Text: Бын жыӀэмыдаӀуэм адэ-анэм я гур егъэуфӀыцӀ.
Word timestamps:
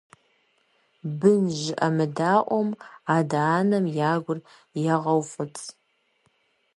Бын 1.19 1.41
жыӀэмыдаӀуэм 1.59 2.69
адэ-анэм 3.15 3.85
я 4.09 4.11
гур 4.23 4.39
егъэуфӀыцӀ. 4.93 5.65